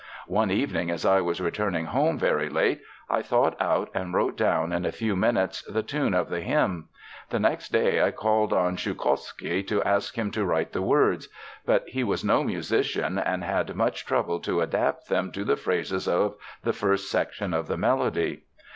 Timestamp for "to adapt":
14.39-15.07